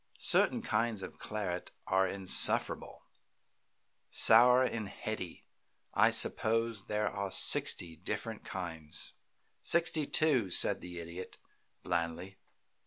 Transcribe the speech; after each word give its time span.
"Certain 0.17 0.63
kinds 0.63 1.03
of 1.03 1.19
claret 1.19 1.69
are 1.85 2.07
insufferable 2.07 3.05
sour 4.09 4.63
and 4.63 4.89
heady. 4.89 5.45
I 5.93 6.09
suppose 6.09 6.85
there 6.87 7.07
are 7.07 7.29
sixty 7.29 7.95
different 7.97 8.43
kinds." 8.43 9.13
"Sixty 9.61 10.07
two," 10.07 10.49
said 10.49 10.81
the 10.81 10.97
Idiot, 10.97 11.37
blandly. 11.83 12.39